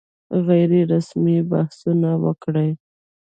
غیر 0.45 0.71
رسمي 0.93 1.37
بحثونه 1.51 2.11
وکړي. 2.23 2.69